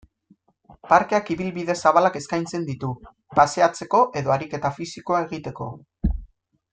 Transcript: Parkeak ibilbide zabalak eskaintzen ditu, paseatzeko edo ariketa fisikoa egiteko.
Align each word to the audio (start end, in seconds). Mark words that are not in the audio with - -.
Parkeak 0.91 1.27
ibilbide 1.35 1.75
zabalak 1.89 2.17
eskaintzen 2.21 2.65
ditu, 2.71 2.89
paseatzeko 3.41 4.01
edo 4.23 4.33
ariketa 4.37 4.73
fisikoa 4.81 5.21
egiteko. 5.29 5.69